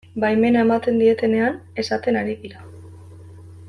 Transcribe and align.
Baimena 0.21 0.63
ematen 0.67 0.97
dietenean 1.03 1.61
esaten 1.85 2.21
ari 2.23 2.37
dira. 2.47 2.69